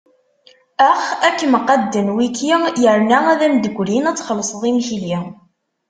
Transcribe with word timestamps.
Ax, 0.85 1.03
ad 1.27 1.35
kem-qadden 1.41 2.07
wiki, 2.17 2.51
yerna 2.83 3.19
ad 3.31 3.41
am-d-grin 3.47 4.09
ad 4.09 4.17
txelṣeḍ 4.17 4.61
imekli. 4.69 5.17